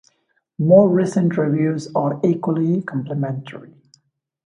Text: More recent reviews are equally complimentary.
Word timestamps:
More 0.57 0.89
recent 0.89 1.37
reviews 1.37 1.87
are 1.93 2.19
equally 2.23 2.81
complimentary. 2.81 3.75